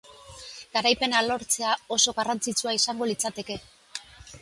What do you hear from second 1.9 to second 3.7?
oso garrantzitsua izango litzateke.